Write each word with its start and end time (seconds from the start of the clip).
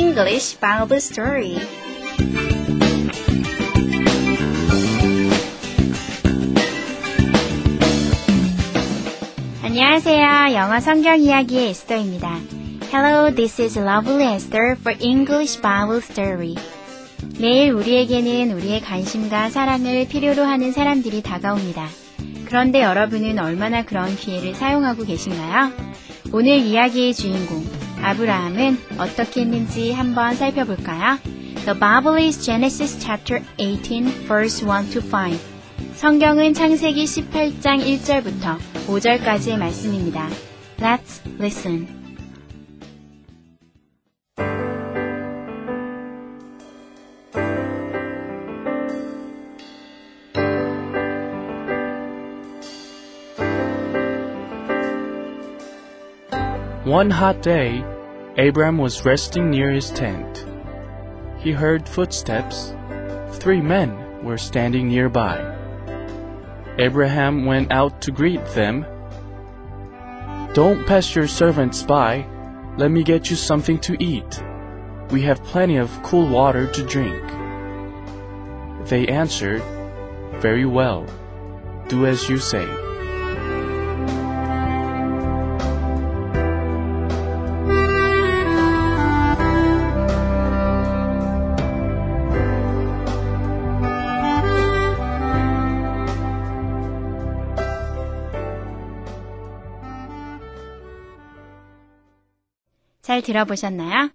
English 0.00 0.58
Bible 0.58 0.96
Story. 0.96 1.58
안녕하세요. 9.62 10.54
영어 10.54 10.80
성경 10.80 11.20
이야기의 11.20 11.68
에스더입니다. 11.68 12.40
Hello, 12.90 13.34
this 13.34 13.60
is 13.60 13.78
Lovely 13.78 14.36
Esther 14.36 14.72
for 14.80 14.96
English 15.02 15.60
Bible 15.60 15.98
Story. 15.98 16.54
매일 17.38 17.72
우리에게는 17.72 18.52
우리의 18.56 18.80
관심과 18.80 19.50
사랑을 19.50 20.08
필요로 20.08 20.42
하는 20.42 20.72
사람들이 20.72 21.20
다가옵니다. 21.20 21.86
그런데 22.46 22.82
여러분은 22.82 23.38
얼마나 23.38 23.84
그런 23.84 24.16
기회를 24.16 24.54
사용하고 24.54 25.04
계신가요? 25.04 25.72
오늘 26.32 26.56
이야기의 26.56 27.12
주인공, 27.12 27.66
아브라함은 28.02 28.78
어떻게 28.98 29.42
했는지 29.42 29.92
한번 29.92 30.34
살펴볼까요? 30.34 31.18
The 31.64 31.78
Bible 31.78 32.24
is 32.24 32.42
Genesis 32.42 32.98
chapter 32.98 33.44
18, 33.58 34.26
verse 34.26 34.66
1 34.66 34.90
to 34.90 35.02
5. 35.02 35.38
성경은 35.94 36.54
창세기 36.54 37.04
18장 37.04 37.84
1절부터 37.84 38.58
5절까지의 38.86 39.58
말씀입니다. 39.58 40.28
Let's 40.78 41.20
listen. 41.38 41.99
One 56.90 57.08
hot 57.08 57.40
day, 57.40 57.84
Abram 58.36 58.76
was 58.76 59.04
resting 59.04 59.48
near 59.48 59.70
his 59.70 59.92
tent. 59.92 60.44
He 61.38 61.52
heard 61.52 61.88
footsteps. 61.88 62.74
Three 63.34 63.60
men 63.60 64.24
were 64.24 64.36
standing 64.36 64.88
nearby. 64.88 65.38
Abraham 66.80 67.46
went 67.46 67.70
out 67.70 68.02
to 68.02 68.10
greet 68.10 68.44
them. 68.56 68.84
Don't 70.52 70.84
pass 70.84 71.14
your 71.14 71.28
servants 71.28 71.84
by. 71.84 72.26
Let 72.76 72.90
me 72.90 73.04
get 73.04 73.30
you 73.30 73.36
something 73.36 73.78
to 73.82 73.94
eat. 74.02 74.42
We 75.10 75.22
have 75.22 75.44
plenty 75.44 75.76
of 75.76 76.02
cool 76.02 76.28
water 76.28 76.66
to 76.66 76.86
drink. 76.86 77.22
They 78.88 79.06
answered, 79.06 79.62
Very 80.42 80.66
well. 80.66 81.06
Do 81.86 82.06
as 82.06 82.28
you 82.28 82.38
say. 82.38 82.89
잘 103.10 103.22
들어보셨나요? 103.22 104.10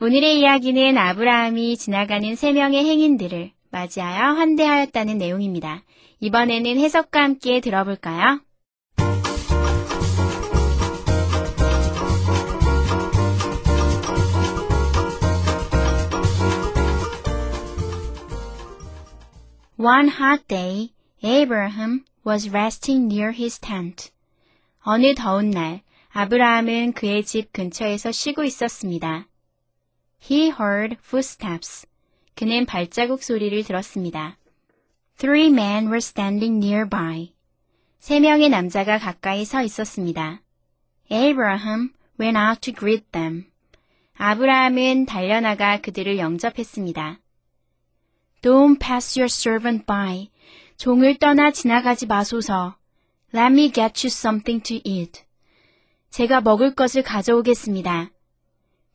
오늘의 0.00 0.40
이야기는 0.40 0.98
아브라함이 0.98 1.76
지나가는 1.76 2.34
세 2.34 2.50
명의 2.50 2.84
행인들을 2.84 3.52
맞이하여 3.70 4.34
환대하였다는 4.34 5.18
내용입니다. 5.18 5.84
이번에는 6.18 6.76
해석과 6.76 7.22
함께 7.22 7.60
들어볼까요? 7.60 8.40
One 19.78 20.08
hot 20.08 20.48
day, 20.48 20.90
Abraham 21.22 22.02
was 22.26 22.50
resting 22.50 23.04
near 23.14 23.32
his 23.32 23.60
tent. 23.60 24.10
어느 24.84 25.14
더운 25.14 25.50
날, 25.50 25.82
아브라함은 26.12 26.92
그의 26.92 27.24
집 27.24 27.52
근처에서 27.52 28.10
쉬고 28.10 28.42
있었습니다. 28.42 29.28
He 30.28 30.46
heard 30.50 30.96
footsteps. 31.00 31.86
그는 32.34 32.66
발자국 32.66 33.22
소리를 33.22 33.62
들었습니다. 33.62 34.36
Three 35.18 35.46
men 35.46 35.86
were 35.86 35.98
standing 35.98 36.64
nearby. 36.64 37.32
세 37.98 38.18
명의 38.18 38.48
남자가 38.48 38.98
가까이 38.98 39.44
서 39.44 39.62
있었습니다. 39.62 40.40
Abraham 41.12 41.90
went 42.18 42.38
out 42.38 42.60
to 42.60 42.74
greet 42.74 43.04
them. 43.12 43.46
아브라함은 44.16 45.06
달려나가 45.06 45.80
그들을 45.80 46.18
영접했습니다. 46.18 47.20
Don't 48.42 48.80
pass 48.80 49.18
your 49.18 49.28
servant 49.30 49.86
by. 49.86 50.30
종을 50.76 51.18
떠나 51.18 51.52
지나가지 51.52 52.06
마소서. 52.06 52.76
Let 53.32 53.52
me 53.52 53.70
get 53.70 54.04
you 54.04 54.08
something 54.08 54.62
to 54.64 54.80
eat. 54.84 55.22
제가 56.10 56.40
먹을 56.40 56.74
것을 56.74 57.02
가져오겠습니다. 57.02 58.10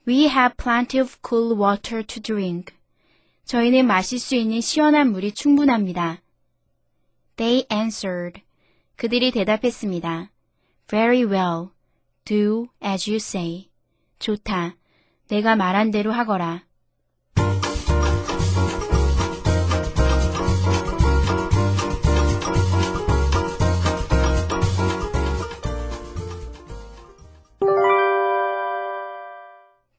We 0.07 0.25
have 0.25 0.55
plenty 0.57 1.01
of 1.01 1.17
cool 1.25 1.57
water 1.57 2.05
to 2.05 2.21
drink. 2.21 2.75
저희는 3.45 3.87
마실 3.87 4.19
수 4.19 4.35
있는 4.35 4.59
시원한 4.59 5.11
물이 5.11 5.31
충분합니다. 5.31 6.21
They 7.37 7.65
answered. 7.71 8.41
그들이 8.97 9.31
대답했습니다. 9.31 10.29
Very 10.87 11.23
well. 11.23 11.69
Do 12.25 12.67
as 12.83 13.09
you 13.09 13.15
say. 13.15 13.69
좋다. 14.19 14.75
내가 15.29 15.55
말한 15.55 15.91
대로 15.91 16.11
하거라. 16.11 16.65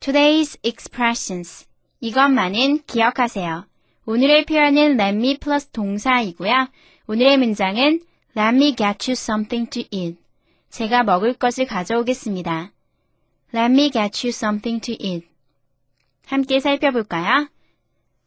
Today's 0.07 0.57
expressions. 0.63 1.67
이것만은 1.99 2.85
기억하세요. 2.87 3.67
오늘의 4.05 4.45
표현은 4.45 5.01
let 5.01 5.17
me 5.17 5.37
플러스 5.37 5.71
동사이고요. 5.73 6.69
오늘의 7.09 7.39
문장은 7.39 8.03
let 8.37 8.55
me 8.55 8.77
get 8.77 9.11
you 9.11 9.15
something 9.15 9.69
to 9.69 9.83
eat. 9.91 10.17
제가 10.71 11.03
먹을 11.03 11.35
것을 11.35 11.67
가져오겠습니다. 11.67 12.71
Let 13.53 13.73
me 13.73 13.91
get 13.91 14.25
you 14.25 14.29
something 14.29 14.81
to 14.81 14.95
eat. 15.01 15.27
함께 16.27 16.61
살펴볼까요? 16.61 17.49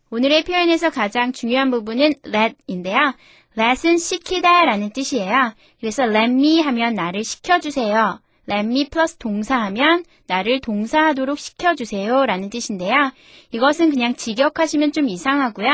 오늘의 0.10 0.44
표현에서 0.44 0.90
가장 0.90 1.32
중요한 1.32 1.72
부분은 1.72 2.12
let인데요. 2.26 3.14
let은 3.58 4.00
시키다 4.00 4.66
라는 4.66 4.90
뜻이에요. 4.90 5.54
그래서 5.80 6.04
let 6.04 6.30
me 6.30 6.60
하면 6.60 6.96
나를 6.96 7.24
시켜주세요. 7.24 8.20
Let 8.50 8.66
me 8.66 8.90
플러스 8.90 9.18
동사하면 9.18 10.04
나를 10.28 10.60
동사하도록 10.60 11.38
시켜주세요 11.38 12.26
라는 12.26 12.50
뜻인데요. 12.50 13.12
이것은 13.52 13.92
그냥 13.92 14.16
직역하시면 14.16 14.92
좀 14.92 15.08
이상하고요. 15.08 15.68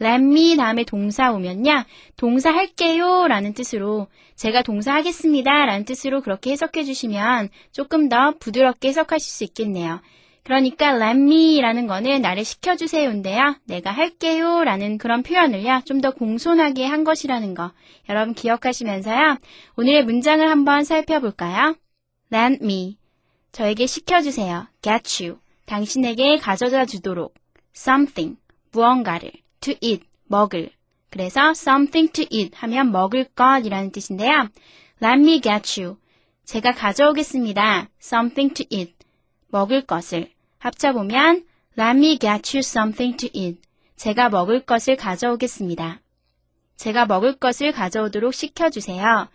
let 0.00 0.22
me 0.22 0.56
다음에 0.56 0.84
동사 0.84 1.32
오면요. 1.32 1.84
동사 2.16 2.50
할게요 2.52 3.26
라는 3.28 3.54
뜻으로 3.54 4.08
제가 4.36 4.62
동사 4.62 4.94
하겠습니다 4.94 5.50
라는 5.66 5.84
뜻으로 5.84 6.22
그렇게 6.22 6.50
해석해 6.52 6.84
주시면 6.84 7.50
조금 7.72 8.08
더 8.08 8.34
부드럽게 8.38 8.88
해석하실 8.88 9.30
수 9.30 9.44
있겠네요. 9.44 10.00
그러니까 10.42 10.94
let 10.96 11.20
me라는 11.20 11.86
거는 11.86 12.22
나를 12.22 12.44
시켜주세요인데요. 12.44 13.56
내가 13.66 13.90
할게요 13.90 14.64
라는 14.64 14.98
그런 14.98 15.22
표현을요. 15.22 15.82
좀 15.84 16.00
더 16.00 16.10
공손하게 16.12 16.86
한 16.86 17.04
것이라는 17.04 17.54
거 17.54 17.72
여러분 18.08 18.32
기억하시면서요. 18.34 19.36
오늘의 19.76 20.04
문장을 20.04 20.48
한번 20.48 20.84
살펴볼까요? 20.84 21.76
Let 22.32 22.62
me. 22.62 22.96
저에게 23.52 23.86
시켜주세요. 23.86 24.66
Get 24.82 25.24
you. 25.24 25.38
당신에게 25.66 26.38
가져다 26.38 26.84
주도록. 26.84 27.34
Something. 27.76 28.38
무언가를. 28.72 29.32
To 29.60 29.74
eat. 29.80 30.04
먹을. 30.24 30.70
그래서 31.10 31.50
something 31.50 32.12
to 32.12 32.24
eat 32.30 32.52
하면 32.54 32.92
먹을 32.92 33.24
것이라는 33.24 33.90
뜻인데요. 33.90 34.48
Let 35.02 35.20
me 35.20 35.40
get 35.40 35.80
you. 35.80 35.96
제가 36.44 36.72
가져오겠습니다. 36.72 37.88
something 38.00 38.54
to 38.54 38.66
eat. 38.70 38.94
먹을 39.48 39.82
것을. 39.82 40.30
합쳐보면 40.58 41.44
Let 41.78 41.98
me 41.98 42.18
get 42.18 42.56
you 42.56 42.60
something 42.60 43.16
to 43.16 43.28
eat. 43.32 43.60
제가 43.96 44.28
먹을 44.28 44.60
것을 44.60 44.96
가져오겠습니다. 44.96 46.00
제가 46.76 47.06
먹을 47.06 47.36
것을 47.36 47.72
가져오도록 47.72 48.32
시켜주세요. 48.32 49.28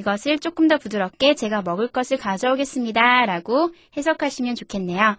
이것을 0.00 0.38
조금 0.38 0.66
더 0.66 0.78
부드럽게 0.78 1.34
제가 1.34 1.62
먹을 1.62 1.88
것을 1.88 2.16
가져오겠습니다. 2.16 3.26
라고 3.26 3.70
해석하시면 3.96 4.54
좋겠네요. 4.54 5.16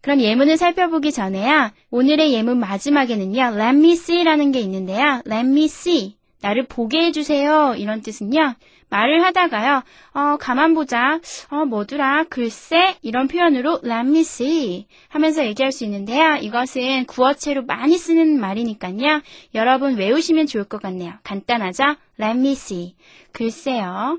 그럼 0.00 0.20
예문을 0.20 0.56
살펴보기 0.56 1.12
전에요. 1.12 1.70
오늘의 1.90 2.32
예문 2.32 2.58
마지막에는요. 2.58 3.40
Let 3.54 3.76
me 3.76 3.92
see라는 3.92 4.50
게 4.50 4.60
있는데요. 4.60 5.22
Let 5.26 5.46
me 5.48 5.64
see. 5.64 6.16
나를 6.40 6.66
보게 6.66 7.04
해주세요. 7.04 7.74
이런 7.76 8.02
뜻은요. 8.02 8.54
말을 8.88 9.22
하다가요. 9.22 9.82
어, 10.12 10.36
가만 10.38 10.74
보자. 10.74 11.20
어, 11.50 11.64
뭐더라. 11.64 12.24
글쎄. 12.24 12.96
이런 13.00 13.28
표현으로 13.28 13.80
let 13.84 14.08
me 14.08 14.20
see 14.20 14.86
하면서 15.08 15.46
얘기할 15.46 15.72
수 15.72 15.84
있는데요. 15.84 16.36
이것은 16.36 17.06
구어체로 17.06 17.64
많이 17.64 17.96
쓰는 17.96 18.40
말이니까요. 18.40 19.22
여러분 19.54 19.96
외우시면 19.96 20.46
좋을 20.46 20.64
것 20.64 20.82
같네요. 20.82 21.14
간단하죠? 21.22 21.96
Let 22.22 22.38
me 22.38 22.52
see. 22.52 22.94
글쎄요. 23.32 24.18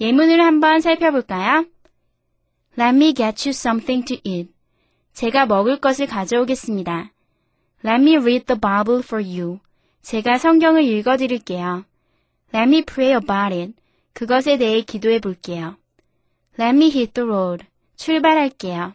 예문을 0.00 0.40
한번 0.40 0.80
살펴볼까요? 0.80 1.64
Let 2.78 2.94
me 2.94 3.14
get 3.14 3.48
you 3.48 3.50
something 3.50 4.04
to 4.04 4.18
eat. 4.24 4.52
제가 5.14 5.46
먹을 5.46 5.80
것을 5.80 6.06
가져오겠습니다. 6.06 7.12
Let 7.84 8.02
me 8.02 8.16
read 8.16 8.46
the 8.46 8.60
Bible 8.60 9.02
for 9.02 9.24
you. 9.24 9.60
제가 10.02 10.38
성경을 10.38 10.84
읽어드릴게요. 10.84 11.84
Let 12.54 12.68
me 12.68 12.84
pray 12.84 13.12
about 13.14 13.54
it. 13.54 13.72
그것에 14.12 14.58
대해 14.58 14.82
기도해 14.82 15.20
볼게요. 15.20 15.76
Let 16.58 16.76
me 16.76 16.90
hit 16.90 17.12
the 17.14 17.26
road. 17.26 17.64
출발할게요. 17.96 18.92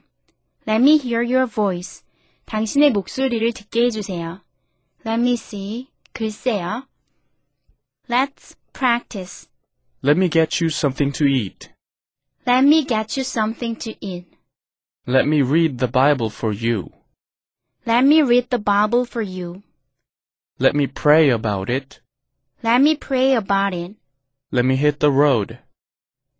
Let 0.67 0.81
me 0.81 0.99
hear 0.99 1.23
your 1.23 1.49
voice. 1.49 2.03
당신의 2.45 2.91
목소리를 2.91 3.51
듣게 3.53 3.85
해주세요. 3.85 4.41
Let 5.05 5.21
me 5.21 5.33
see. 5.33 5.87
글쎄요. 6.13 6.87
Let's 8.09 8.55
practice. 8.71 9.47
Let 10.01 10.15
me 10.15 10.29
get 10.29 10.61
you 10.61 10.69
something 10.69 11.11
to 11.13 11.25
eat. 11.25 11.73
Let 12.45 12.63
me 12.63 12.85
get 12.85 13.17
you 13.17 13.23
something 13.23 13.75
to 13.77 13.95
eat. 13.99 14.31
Let 15.05 15.27
me 15.27 15.41
read 15.41 15.77
the 15.77 15.89
Bible 15.89 16.29
for 16.29 16.53
you. 16.53 16.93
Let 17.85 18.05
me 18.05 18.21
read 18.21 18.49
the 18.49 18.59
Bible 18.59 19.03
for 19.03 19.21
you. 19.21 19.63
Let 20.57 20.73
me 20.73 20.87
pray 20.87 21.29
about 21.29 21.69
it. 21.69 21.99
Let 22.63 22.81
me 22.81 22.95
pray 22.95 23.33
about 23.33 23.73
it. 23.73 23.95
Let 24.51 24.63
me 24.63 24.77
hit 24.77 25.01
the 25.01 25.11
road. 25.11 25.59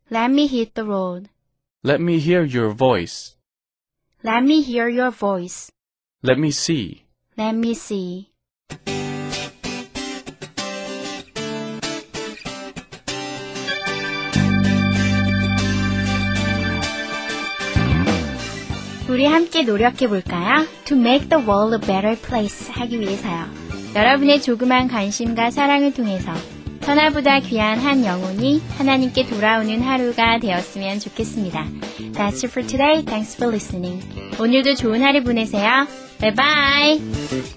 Let 0.10 0.31
me 0.31 0.48
hit 0.48 0.74
the 0.74 0.86
road. 0.86 1.28
Let 1.84 2.00
me 2.00 2.19
hear 2.19 2.44
your 2.44 2.72
voice. 2.72 3.36
Let 4.24 4.44
me 4.44 4.62
hear 4.62 4.88
your 4.88 5.12
voice. 5.12 5.69
Let 6.24 6.40
me 6.40 6.52
see. 6.52 7.04
Let 7.36 7.56
me 7.56 7.74
see. 7.74 8.31
우리 19.18 19.25
함께 19.25 19.64
노력해 19.64 20.08
볼까요? 20.08 20.68
To 20.86 20.96
make 20.96 21.28
the 21.28 21.44
world 21.44 21.74
a 21.74 21.81
better 21.81 22.16
place 22.16 22.72
하기 22.72 23.00
위해서요. 23.00 23.46
여러분의 23.96 24.44
조그만 24.44 24.88
관심과 24.88 25.50
사랑을 25.50 25.92
통해서 25.92 26.31
천하보다 26.81 27.40
귀한 27.40 27.80
한 27.80 28.06
영혼이 28.06 28.62
하나님께 28.78 29.25
돌아오는 29.25 29.81
하루가 29.81 30.38
되었으면 30.38 31.00
좋겠습니다. 31.00 31.66
That's 32.14 32.44
it 32.44 32.50
for 32.50 32.64
today. 32.64 33.04
Thanks 33.04 33.36
for 33.38 33.52
listening. 33.52 34.08
오늘도 34.40 34.75
좋은 34.75 35.02
하루 35.02 35.24
보내세요. 35.24 35.88
Bye 36.22 36.36
bye. 36.36 37.56